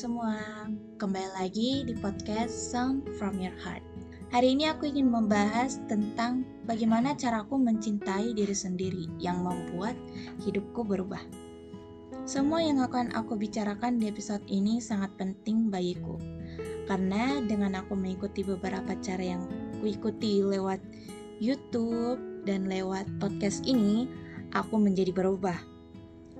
semua, 0.00 0.64
kembali 0.96 1.28
lagi 1.36 1.84
di 1.84 1.92
podcast 1.92 2.72
Sound 2.72 3.04
from 3.20 3.36
Your 3.36 3.52
Heart. 3.60 3.84
Hari 4.32 4.56
ini 4.56 4.64
aku 4.64 4.88
ingin 4.88 5.12
membahas 5.12 5.76
tentang 5.92 6.40
bagaimana 6.64 7.12
caraku 7.12 7.60
mencintai 7.60 8.32
diri 8.32 8.56
sendiri 8.56 9.12
yang 9.20 9.44
membuat 9.44 9.92
hidupku 10.40 10.88
berubah. 10.88 11.20
Semua 12.24 12.64
yang 12.64 12.80
akan 12.80 13.12
aku 13.12 13.36
bicarakan 13.36 14.00
di 14.00 14.08
episode 14.08 14.40
ini 14.48 14.80
sangat 14.80 15.12
penting 15.20 15.68
bagiku, 15.68 16.16
karena 16.88 17.44
dengan 17.44 17.76
aku 17.84 17.92
mengikuti 17.92 18.40
beberapa 18.40 18.96
cara 19.04 19.36
yang 19.36 19.44
kuikuti 19.84 20.40
lewat 20.40 20.80
YouTube 21.44 22.48
dan 22.48 22.64
lewat 22.72 23.04
podcast 23.20 23.68
ini, 23.68 24.08
aku 24.56 24.80
menjadi 24.80 25.12
berubah 25.12 25.60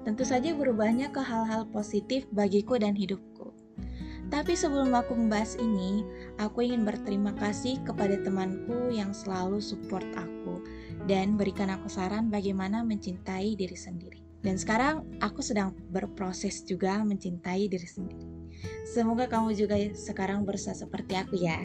Tentu 0.00 0.24
saja 0.24 0.56
berubahnya 0.56 1.12
ke 1.12 1.20
hal-hal 1.20 1.68
positif 1.68 2.24
bagiku 2.32 2.80
dan 2.80 2.96
hidupku. 2.96 3.29
Tapi 4.30 4.54
sebelum 4.54 4.94
aku 4.94 5.18
membahas 5.18 5.58
ini, 5.58 6.06
aku 6.38 6.62
ingin 6.62 6.86
berterima 6.86 7.34
kasih 7.34 7.82
kepada 7.82 8.14
temanku 8.22 8.94
yang 8.94 9.10
selalu 9.10 9.58
support 9.58 10.06
aku 10.14 10.62
dan 11.10 11.34
berikan 11.34 11.66
aku 11.66 11.90
saran 11.90 12.30
bagaimana 12.30 12.86
mencintai 12.86 13.58
diri 13.58 13.74
sendiri. 13.74 14.22
Dan 14.40 14.56
sekarang 14.56 15.04
aku 15.20 15.42
sedang 15.42 15.76
berproses 15.90 16.64
juga 16.64 17.02
mencintai 17.02 17.68
diri 17.68 17.84
sendiri. 17.84 18.24
Semoga 18.86 19.26
kamu 19.26 19.52
juga 19.52 19.76
sekarang 19.92 20.46
berusaha 20.46 20.78
seperti 20.78 21.18
aku 21.18 21.34
ya. 21.36 21.60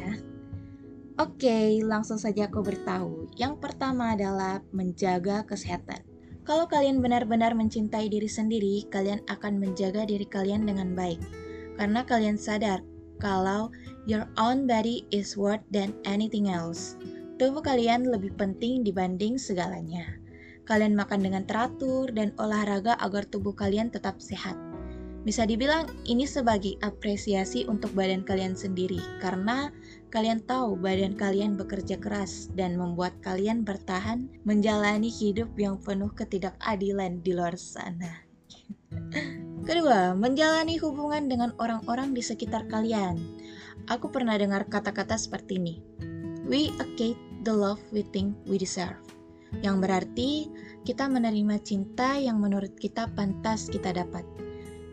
Oke, 1.16 1.80
langsung 1.80 2.20
saja 2.20 2.52
aku 2.52 2.60
beritahu. 2.60 3.32
Yang 3.40 3.64
pertama 3.64 4.18
adalah 4.18 4.60
menjaga 4.76 5.48
kesehatan. 5.48 6.04
Kalau 6.44 6.68
kalian 6.68 7.00
benar-benar 7.00 7.56
mencintai 7.56 8.12
diri 8.12 8.28
sendiri, 8.28 8.84
kalian 8.92 9.24
akan 9.32 9.58
menjaga 9.58 10.04
diri 10.04 10.28
kalian 10.28 10.68
dengan 10.68 10.92
baik. 10.92 11.45
Karena 11.76 12.08
kalian 12.08 12.40
sadar 12.40 12.82
kalau 13.20 13.72
your 14.08 14.28
own 14.36 14.68
body 14.68 15.08
is 15.12 15.36
worth 15.40 15.64
than 15.72 15.96
anything 16.04 16.52
else. 16.52 17.00
Tubuh 17.36 17.60
kalian 17.60 18.08
lebih 18.08 18.32
penting 18.40 18.84
dibanding 18.88 19.36
segalanya. 19.36 20.08
Kalian 20.66 20.96
makan 20.98 21.22
dengan 21.22 21.44
teratur 21.46 22.10
dan 22.10 22.32
olahraga 22.42 22.98
agar 22.98 23.28
tubuh 23.28 23.54
kalian 23.54 23.92
tetap 23.92 24.18
sehat. 24.24 24.56
Bisa 25.26 25.42
dibilang 25.42 25.90
ini 26.06 26.30
sebagai 26.30 26.78
apresiasi 26.86 27.66
untuk 27.66 27.98
badan 27.98 28.22
kalian 28.22 28.54
sendiri 28.54 29.02
karena 29.18 29.74
kalian 30.14 30.46
tahu 30.46 30.78
badan 30.78 31.18
kalian 31.18 31.58
bekerja 31.58 31.98
keras 31.98 32.54
dan 32.54 32.78
membuat 32.78 33.18
kalian 33.26 33.66
bertahan 33.66 34.30
menjalani 34.46 35.10
hidup 35.10 35.50
yang 35.58 35.82
penuh 35.82 36.14
ketidakadilan 36.14 37.26
di 37.26 37.34
luar 37.34 37.58
sana. 37.58 38.22
Kedua, 39.66 40.14
menjalani 40.14 40.78
hubungan 40.78 41.26
dengan 41.26 41.52
orang-orang 41.58 42.14
di 42.14 42.22
sekitar 42.22 42.70
kalian. 42.70 43.18
Aku 43.90 44.14
pernah 44.14 44.38
dengar 44.38 44.70
kata-kata 44.70 45.18
seperti 45.18 45.58
ini. 45.58 45.76
We 46.46 46.70
accept 46.78 47.18
the 47.42 47.54
love 47.54 47.82
we 47.90 48.06
think 48.06 48.38
we 48.46 48.62
deserve. 48.62 49.02
Yang 49.66 49.76
berarti 49.82 50.32
kita 50.86 51.10
menerima 51.10 51.58
cinta 51.66 52.14
yang 52.22 52.38
menurut 52.38 52.78
kita 52.78 53.10
pantas 53.18 53.66
kita 53.74 53.90
dapat 53.90 54.26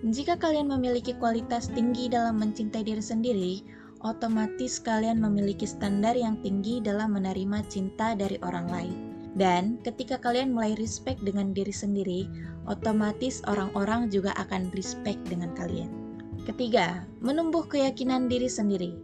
jika 0.03 0.35
kalian 0.35 0.67
memiliki 0.67 1.15
kualitas 1.15 1.71
tinggi 1.71 2.11
dalam 2.11 2.43
mencintai 2.43 2.83
diri 2.83 2.99
sendiri, 2.99 3.55
otomatis 4.03 4.83
kalian 4.83 5.23
memiliki 5.23 5.63
standar 5.63 6.19
yang 6.19 6.43
tinggi 6.43 6.83
dalam 6.83 7.15
menerima 7.15 7.63
cinta 7.71 8.19
dari 8.19 8.35
orang 8.43 8.67
lain. 8.67 8.97
Dan 9.39 9.79
ketika 9.87 10.19
kalian 10.19 10.51
mulai 10.51 10.75
respect 10.75 11.23
dengan 11.23 11.55
diri 11.55 11.71
sendiri, 11.71 12.27
otomatis 12.67 13.43
orang-orang 13.51 14.11
juga 14.13 14.35
akan 14.39 14.71
respect 14.75 15.19
dengan 15.27 15.51
kalian. 15.55 15.91
Ketiga, 16.43 17.07
menumbuh 17.23 17.67
keyakinan 17.71 18.27
diri 18.27 18.51
sendiri. 18.51 18.99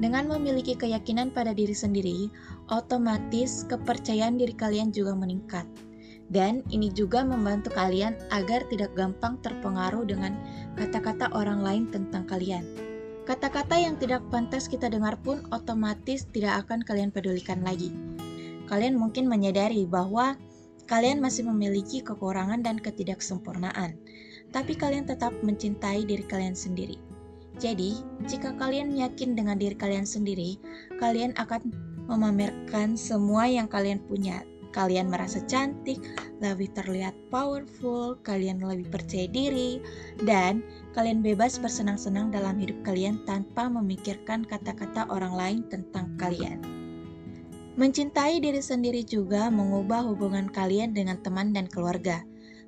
Dengan 0.00 0.26
memiliki 0.26 0.74
keyakinan 0.74 1.30
pada 1.30 1.52
diri 1.52 1.76
sendiri, 1.76 2.32
otomatis 2.72 3.68
kepercayaan 3.68 4.40
diri 4.40 4.56
kalian 4.56 4.90
juga 4.90 5.12
meningkat. 5.12 5.68
Dan 6.30 6.62
ini 6.70 6.90
juga 6.94 7.26
membantu 7.26 7.74
kalian 7.74 8.14
agar 8.30 8.62
tidak 8.70 8.94
gampang 8.94 9.36
terpengaruh 9.42 10.06
dengan 10.06 10.38
kata-kata 10.78 11.30
orang 11.34 11.60
lain 11.60 11.84
tentang 11.90 12.22
kalian. 12.26 12.62
Kata-kata 13.26 13.78
yang 13.78 13.94
tidak 13.98 14.26
pantas 14.30 14.66
kita 14.66 14.90
dengar 14.90 15.14
pun 15.20 15.46
otomatis 15.54 16.26
tidak 16.30 16.66
akan 16.66 16.82
kalian 16.82 17.14
pedulikan 17.14 17.62
lagi. 17.62 17.94
Kalian 18.66 18.94
mungkin 18.98 19.26
menyadari 19.26 19.86
bahwa 19.86 20.38
kalian 20.90 21.22
masih 21.22 21.46
memiliki 21.46 22.02
kekurangan 22.02 22.66
dan 22.66 22.82
ketidaksempurnaan, 22.82 23.94
tapi 24.50 24.74
kalian 24.74 25.06
tetap 25.06 25.30
mencintai 25.46 26.02
diri 26.02 26.26
kalian 26.26 26.58
sendiri. 26.58 26.98
Jadi, 27.62 28.02
jika 28.26 28.58
kalian 28.58 28.98
yakin 28.98 29.38
dengan 29.38 29.54
diri 29.54 29.78
kalian 29.78 30.02
sendiri, 30.02 30.58
kalian 30.98 31.30
akan 31.38 31.70
memamerkan 32.10 32.98
semua 32.98 33.46
yang 33.46 33.70
kalian 33.70 34.02
punya 34.10 34.42
kalian 34.74 35.10
merasa 35.10 35.38
cantik, 35.46 36.02
lebih 36.42 36.70
terlihat 36.74 37.14
powerful, 37.30 38.18
kalian 38.26 38.62
lebih 38.62 38.90
percaya 38.90 39.30
diri, 39.30 39.78
dan 40.26 40.62
kalian 40.94 41.22
bebas 41.22 41.58
bersenang-senang 41.58 42.34
dalam 42.34 42.58
hidup 42.58 42.78
kalian 42.82 43.22
tanpa 43.26 43.66
memikirkan 43.66 44.42
kata-kata 44.46 45.06
orang 45.10 45.34
lain 45.34 45.60
tentang 45.70 46.14
kalian. 46.18 46.79
Mencintai 47.80 48.44
diri 48.44 48.60
sendiri 48.60 49.00
juga 49.00 49.48
mengubah 49.48 50.04
hubungan 50.04 50.52
kalian 50.52 50.92
dengan 50.92 51.16
teman 51.24 51.56
dan 51.56 51.64
keluarga. 51.64 52.20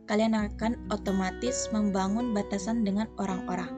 Kalian 0.08 0.32
akan 0.32 0.88
otomatis 0.88 1.68
membangun 1.68 2.32
batasan 2.32 2.80
dengan 2.80 3.04
orang-orang. 3.20 3.68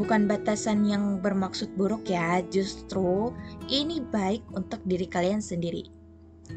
Bukan 0.00 0.24
batasan 0.24 0.88
yang 0.88 1.20
bermaksud 1.20 1.76
buruk 1.76 2.08
ya, 2.08 2.40
justru 2.48 3.36
ini 3.68 4.00
baik 4.00 4.40
untuk 4.56 4.80
diri 4.88 5.04
kalian 5.04 5.44
sendiri. 5.44 5.92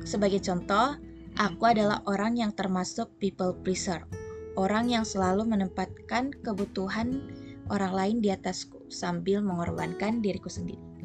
Sebagai 0.08 0.40
contoh, 0.48 0.96
aku 1.36 1.68
adalah 1.68 2.00
orang 2.08 2.40
yang 2.40 2.56
termasuk 2.56 3.12
people 3.20 3.52
pleaser, 3.52 4.00
orang 4.56 4.88
yang 4.88 5.04
selalu 5.04 5.44
menempatkan 5.44 6.32
kebutuhan 6.40 7.20
orang 7.68 7.92
lain 7.92 8.18
di 8.24 8.32
atasku 8.32 8.80
sambil 8.88 9.44
mengorbankan 9.44 10.24
diriku 10.24 10.48
sendiri. 10.48 10.99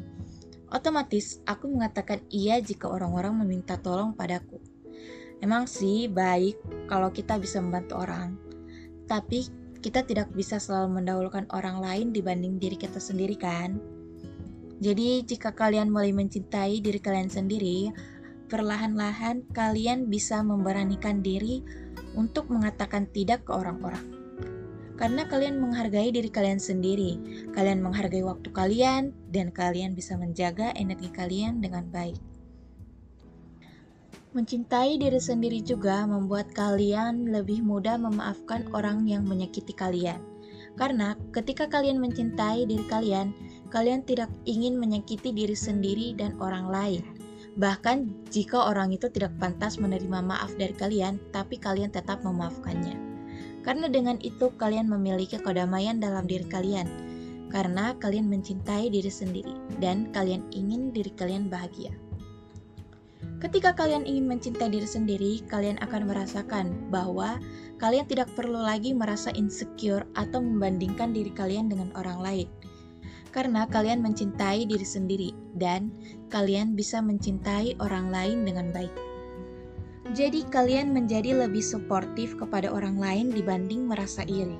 Otomatis, 0.75 1.39
aku 1.47 1.71
mengatakan 1.71 2.19
iya 2.27 2.59
jika 2.59 2.91
orang-orang 2.91 3.31
meminta 3.39 3.79
tolong 3.79 4.11
padaku. 4.11 4.59
Emang 5.39 5.71
sih 5.71 6.11
baik 6.11 6.59
kalau 6.91 7.15
kita 7.15 7.39
bisa 7.39 7.63
membantu 7.63 8.03
orang, 8.03 8.35
tapi 9.07 9.47
kita 9.79 10.03
tidak 10.03 10.35
bisa 10.35 10.59
selalu 10.59 10.99
mendahulukan 10.99 11.47
orang 11.55 11.79
lain 11.79 12.11
dibanding 12.11 12.59
diri 12.59 12.75
kita 12.75 12.99
sendiri 12.99 13.39
kan? 13.39 13.79
Jadi 14.83 15.23
jika 15.23 15.55
kalian 15.55 15.87
mulai 15.87 16.11
mencintai 16.11 16.83
diri 16.83 16.99
kalian 16.99 17.31
sendiri, 17.31 17.95
perlahan-lahan 18.51 19.47
kalian 19.55 20.11
bisa 20.11 20.43
memberanikan 20.43 21.23
diri 21.23 21.63
untuk 22.19 22.51
mengatakan 22.51 23.07
tidak 23.15 23.47
ke 23.47 23.55
orang-orang. 23.55 24.14
Karena 24.95 25.27
kalian 25.27 25.59
menghargai 25.59 26.11
diri 26.15 26.31
kalian 26.31 26.59
sendiri, 26.59 27.19
kalian 27.51 27.83
menghargai 27.83 28.23
waktu 28.23 28.47
kalian, 28.55 29.11
dan 29.27 29.51
kalian 29.51 29.91
bisa 29.91 30.15
menjaga 30.15 30.71
energi 30.75 31.11
kalian 31.11 31.59
dengan 31.59 31.83
baik. 31.91 32.15
Mencintai 34.35 34.99
diri 34.99 35.19
sendiri 35.19 35.63
juga 35.63 36.03
membuat 36.03 36.51
kalian 36.51 37.31
lebih 37.31 37.63
mudah 37.63 37.95
memaafkan 37.95 38.67
orang 38.75 39.07
yang 39.07 39.23
menyakiti 39.23 39.71
kalian. 39.71 40.19
Karena 40.75 41.15
ketika 41.31 41.71
kalian 41.71 42.03
mencintai 42.03 42.67
diri 42.67 42.83
kalian, 42.91 43.31
kalian 43.71 44.03
tidak 44.03 44.27
ingin 44.43 44.75
menyakiti 44.75 45.31
diri 45.31 45.55
sendiri 45.55 46.11
dan 46.19 46.35
orang 46.43 46.67
lain. 46.67 47.03
Bahkan 47.55 48.27
jika 48.27 48.67
orang 48.67 48.91
itu 48.91 49.07
tidak 49.07 49.31
pantas 49.39 49.79
menerima 49.79 50.19
maaf 50.19 50.51
dari 50.59 50.75
kalian, 50.75 51.15
tapi 51.31 51.55
kalian 51.55 51.95
tetap 51.95 52.19
memaafkannya. 52.19 53.04
Karena 53.65 53.89
dengan 53.89 54.21
itu 54.21 54.53
kalian 54.61 54.85
memiliki 54.85 55.41
kedamaian 55.41 55.97
dalam 55.97 56.29
diri 56.29 56.45
kalian. 56.45 56.85
Karena 57.49 57.97
kalian 57.97 58.29
mencintai 58.29 58.93
diri 58.93 59.09
sendiri 59.09 59.57
dan 59.81 60.13
kalian 60.13 60.45
ingin 60.53 60.93
diri 60.93 61.09
kalian 61.17 61.49
bahagia. 61.49 61.89
Ketika 63.41 63.73
kalian 63.73 64.05
ingin 64.05 64.29
mencintai 64.29 64.69
diri 64.69 64.85
sendiri, 64.85 65.33
kalian 65.49 65.81
akan 65.81 66.05
merasakan 66.05 66.93
bahwa 66.93 67.41
kalian 67.81 68.05
tidak 68.05 68.29
perlu 68.37 68.61
lagi 68.61 68.93
merasa 68.93 69.33
insecure 69.33 70.05
atau 70.13 70.39
membandingkan 70.39 71.11
diri 71.11 71.33
kalian 71.33 71.65
dengan 71.65 71.89
orang 71.97 72.21
lain 72.21 72.47
karena 73.35 73.67
kalian 73.67 73.99
mencintai 73.99 74.63
diri 74.63 74.87
sendiri 74.87 75.29
dan 75.59 75.91
kalian 76.31 76.71
bisa 76.71 77.03
mencintai 77.03 77.75
orang 77.83 78.07
lain 78.07 78.47
dengan 78.47 78.71
baik. 78.71 78.95
Jadi, 80.13 80.45
kalian 80.53 80.93
menjadi 80.93 81.33
lebih 81.33 81.65
suportif 81.65 82.37
kepada 82.37 82.69
orang 82.69 83.01
lain 83.01 83.33
dibanding 83.33 83.89
merasa 83.89 84.21
iri, 84.29 84.59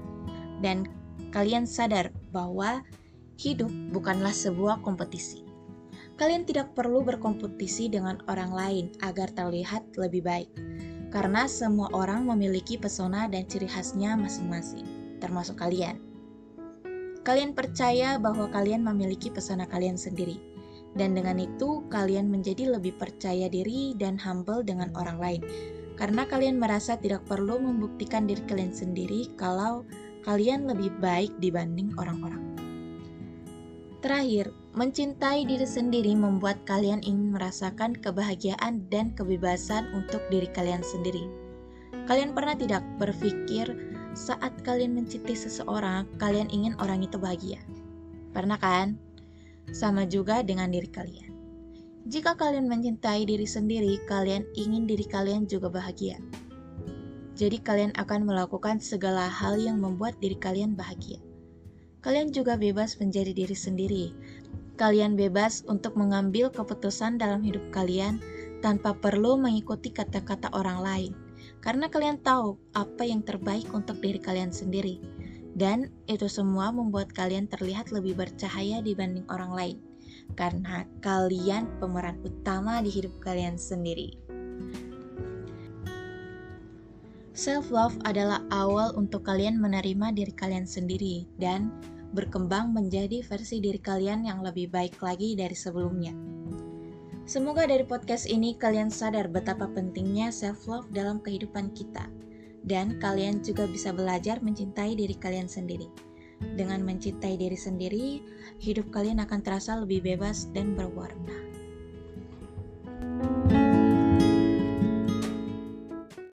dan 0.66 0.90
kalian 1.30 1.70
sadar 1.70 2.10
bahwa 2.34 2.82
hidup 3.38 3.70
bukanlah 3.94 4.34
sebuah 4.34 4.82
kompetisi. 4.82 5.46
Kalian 6.16 6.48
tidak 6.48 6.72
perlu 6.74 7.04
berkompetisi 7.04 7.92
dengan 7.92 8.24
orang 8.32 8.56
lain 8.56 8.86
agar 9.04 9.30
terlihat 9.36 9.84
lebih 10.00 10.24
baik, 10.24 10.50
karena 11.12 11.44
semua 11.46 11.92
orang 11.92 12.24
memiliki 12.24 12.80
pesona 12.80 13.28
dan 13.28 13.44
ciri 13.46 13.68
khasnya 13.68 14.16
masing-masing, 14.16 14.88
termasuk 15.20 15.60
kalian. 15.60 16.00
Kalian 17.28 17.52
percaya 17.52 18.16
bahwa 18.16 18.48
kalian 18.48 18.86
memiliki 18.86 19.28
pesona 19.28 19.68
kalian 19.68 20.00
sendiri, 20.00 20.40
dan 20.96 21.14
dengan 21.14 21.38
itu 21.38 21.84
kalian 21.92 22.32
menjadi 22.32 22.72
lebih 22.80 22.96
percaya 22.96 23.52
diri 23.52 23.94
dan 24.00 24.16
humble 24.16 24.64
dengan 24.64 24.90
orang 24.96 25.20
lain, 25.20 25.42
karena 26.00 26.24
kalian 26.28 26.60
merasa 26.60 26.96
tidak 26.96 27.28
perlu 27.28 27.60
membuktikan 27.60 28.28
diri 28.28 28.44
kalian 28.48 28.72
sendiri 28.72 29.32
kalau 29.36 29.84
kalian 30.24 30.66
lebih 30.66 30.90
baik 31.04 31.32
dibanding 31.44 31.92
orang-orang. 32.00 32.42
Terakhir, 34.00 34.54
mencintai 34.78 35.50
diri 35.50 35.66
sendiri 35.66 36.14
membuat 36.14 36.62
kalian 36.70 37.02
ingin 37.02 37.34
merasakan 37.34 37.98
kebahagiaan 37.98 38.86
dan 38.94 39.16
kebebasan 39.18 39.90
untuk 39.98 40.22
diri 40.30 40.46
kalian 40.54 40.86
sendiri. 40.86 41.26
Kalian 42.06 42.38
pernah 42.38 42.54
tidak 42.54 42.86
berpikir 43.02 43.66
saat 44.14 44.54
kalian 44.62 44.94
mencintai 44.94 45.34
seseorang, 45.34 46.06
kalian 46.22 46.54
ingin 46.54 46.78
orang 46.78 47.02
itu 47.02 47.18
bahagia? 47.18 47.58
Pernah 48.30 48.62
kan? 48.62 49.02
Sama 49.72 50.06
juga 50.06 50.46
dengan 50.46 50.70
diri 50.70 50.90
kalian. 50.90 51.32
Jika 52.06 52.38
kalian 52.38 52.70
mencintai 52.70 53.26
diri 53.26 53.50
sendiri, 53.50 53.98
kalian 54.06 54.46
ingin 54.54 54.86
diri 54.86 55.10
kalian 55.10 55.50
juga 55.50 55.74
bahagia. 55.74 56.22
Jadi 57.34 57.58
kalian 57.60 57.92
akan 57.98 58.30
melakukan 58.30 58.78
segala 58.78 59.26
hal 59.26 59.58
yang 59.58 59.82
membuat 59.82 60.16
diri 60.22 60.38
kalian 60.38 60.78
bahagia. 60.78 61.18
Kalian 62.06 62.30
juga 62.30 62.56
bebas 62.56 63.02
menjadi 63.02 63.34
diri 63.34 63.58
sendiri. 63.58 64.06
Kalian 64.78 65.18
bebas 65.18 65.66
untuk 65.66 65.98
mengambil 65.98 66.54
keputusan 66.54 67.18
dalam 67.18 67.42
hidup 67.42 67.64
kalian 67.74 68.22
tanpa 68.62 68.94
perlu 68.94 69.36
mengikuti 69.36 69.90
kata-kata 69.90 70.54
orang 70.54 70.80
lain, 70.86 71.12
karena 71.60 71.90
kalian 71.90 72.22
tahu 72.22 72.62
apa 72.78 73.02
yang 73.02 73.26
terbaik 73.26 73.66
untuk 73.74 73.98
diri 73.98 74.22
kalian 74.22 74.54
sendiri, 74.54 75.02
dan 75.56 75.88
itu 76.12 76.28
semua 76.28 76.70
membuat 76.70 77.16
kalian 77.16 77.48
terlihat 77.48 77.90
lebih 77.96 78.20
bercahaya 78.20 78.84
dibanding 78.84 79.24
orang 79.32 79.52
lain, 79.56 79.78
karena 80.36 80.84
kalian 81.00 81.72
pemeran 81.80 82.20
utama 82.22 82.84
di 82.84 82.92
hidup 82.92 83.16
kalian 83.24 83.56
sendiri. 83.56 84.20
Self-love 87.36 88.00
adalah 88.08 88.40
awal 88.48 88.96
untuk 88.96 89.28
kalian 89.28 89.60
menerima 89.60 90.16
diri 90.16 90.32
kalian 90.32 90.64
sendiri 90.64 91.28
dan 91.36 91.68
berkembang 92.16 92.72
menjadi 92.72 93.20
versi 93.28 93.60
diri 93.60 93.76
kalian 93.76 94.24
yang 94.24 94.40
lebih 94.40 94.72
baik 94.72 94.96
lagi 95.04 95.36
dari 95.36 95.52
sebelumnya. 95.52 96.16
Semoga 97.28 97.68
dari 97.68 97.84
podcast 97.84 98.32
ini 98.32 98.56
kalian 98.56 98.88
sadar 98.88 99.28
betapa 99.28 99.68
pentingnya 99.68 100.32
self-love 100.32 100.88
dalam 100.96 101.20
kehidupan 101.20 101.76
kita, 101.76 102.08
dan 102.66 102.98
kalian 102.98 103.46
juga 103.46 103.70
bisa 103.70 103.94
belajar 103.94 104.42
mencintai 104.42 104.98
diri 104.98 105.16
kalian 105.16 105.46
sendiri. 105.46 105.88
Dengan 106.42 106.84
mencintai 106.84 107.40
diri 107.40 107.56
sendiri, 107.56 108.20
hidup 108.60 108.92
kalian 108.92 109.24
akan 109.24 109.40
terasa 109.40 109.80
lebih 109.80 110.04
bebas 110.04 110.52
dan 110.52 110.76
berwarna. 110.76 111.55